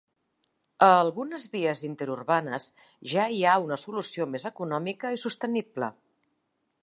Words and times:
A 0.85 0.87
algunes 1.01 1.43
vies 1.55 1.83
interurbanes 1.89 2.65
ja 3.13 3.27
hi 3.35 3.43
ha 3.51 3.57
una 3.67 3.79
solució 3.83 4.29
més 4.37 4.49
econòmica 4.53 5.15
i 5.19 5.23
sostenible. 5.27 5.93